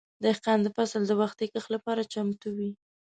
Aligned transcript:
دهقان 0.23 0.59
د 0.63 0.67
فصل 0.75 1.01
د 1.07 1.11
وختي 1.21 1.45
کښت 1.53 1.69
لپاره 1.75 2.09
چمتو 2.13 2.47
وي. 2.57 2.71